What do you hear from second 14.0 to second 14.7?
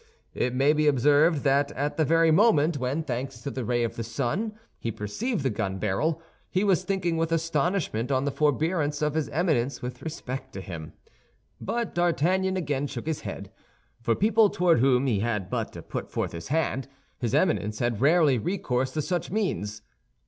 For people